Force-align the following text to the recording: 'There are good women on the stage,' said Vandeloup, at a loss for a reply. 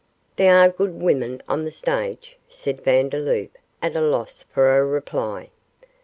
'There 0.37 0.57
are 0.57 0.67
good 0.69 0.99
women 0.99 1.39
on 1.47 1.63
the 1.63 1.69
stage,' 1.69 2.35
said 2.49 2.81
Vandeloup, 2.83 3.55
at 3.83 3.95
a 3.95 4.01
loss 4.01 4.41
for 4.51 4.75
a 4.75 4.83
reply. 4.83 5.51